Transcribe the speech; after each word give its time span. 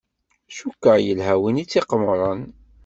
Cukkeɣ 0.57 0.97
yelha 1.05 1.35
win 1.41 1.57
tt-iqemmren. 1.63 2.41